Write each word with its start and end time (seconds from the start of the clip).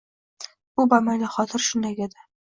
U 0.83 0.85
bamaylixotir 0.93 1.65
shunday 1.65 1.93
dedi 2.01 2.25